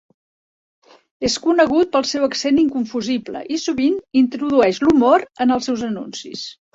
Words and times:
És 1.27 1.33
conegut 1.41 1.91
pel 1.97 2.07
seu 2.11 2.25
accent 2.27 2.57
inconfusible, 2.61 3.43
i 3.57 3.59
sovint 3.65 3.99
introdueix 4.23 4.81
l'humor 4.85 5.27
en 5.47 5.55
els 5.57 5.69
seus 5.71 5.85
anuncis. 5.89 6.43